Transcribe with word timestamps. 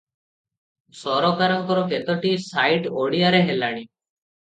ସରକାରଙ୍କର 1.01 1.83
କେତୋଟି 1.91 2.31
ସାଇଟ 2.45 2.91
ଓଡ଼ିଆରେ 3.03 3.43
ହେଲାଣି। 3.51 3.85